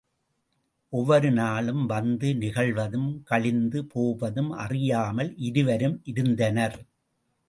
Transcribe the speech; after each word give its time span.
ஒவ்வொரு 0.93 1.29
நாளும் 1.31 1.83
வந்து 1.85 2.29
நிகழ்வதும் 2.33 3.11
கழிந்து 3.23 3.85
போவதும் 3.85 4.51
அறியாமல் 4.63 5.31
இருவரும் 5.39 6.01
இருந்தனர். 6.03 6.79